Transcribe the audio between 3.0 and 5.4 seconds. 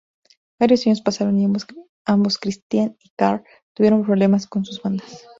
y Carl tuvieron problemas con sus bandas.